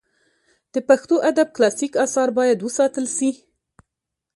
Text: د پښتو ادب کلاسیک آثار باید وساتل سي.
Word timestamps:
د 0.73 0.75
پښتو 0.87 1.15
ادب 1.29 1.47
کلاسیک 1.55 1.93
آثار 2.05 2.29
باید 2.37 2.57
وساتل 2.61 3.05
سي. 3.17 3.31